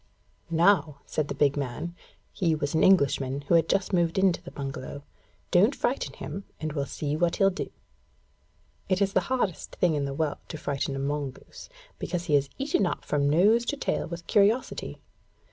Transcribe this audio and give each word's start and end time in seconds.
'Now,' 0.49 0.97
said 1.05 1.27
the 1.27 1.35
big 1.35 1.55
man 1.55 1.95
(he 2.33 2.55
was 2.55 2.73
an 2.73 2.83
Englishman 2.83 3.41
who 3.41 3.53
had 3.53 3.69
just 3.69 3.93
moved 3.93 4.17
into 4.17 4.41
the 4.41 4.49
bungalow); 4.49 5.03
'don't 5.51 5.75
frighten 5.75 6.13
him 6.15 6.45
and 6.59 6.73
we'll 6.73 6.87
see 6.87 7.15
what 7.15 7.35
he'll 7.35 7.51
do.' 7.51 7.69
It 8.89 8.99
is 8.99 9.13
the 9.13 9.19
hardest 9.29 9.75
thing 9.75 9.93
in 9.93 10.05
the 10.05 10.15
world 10.15 10.39
to 10.47 10.57
frighten 10.57 10.95
a 10.95 10.97
mongoose, 10.97 11.69
because 11.99 12.23
he 12.25 12.35
is 12.35 12.49
eaten 12.57 12.87
up 12.87 13.05
from 13.05 13.29
nose 13.29 13.63
to 13.65 13.77
tail 13.77 14.07
with 14.07 14.25
curiosity. 14.25 14.99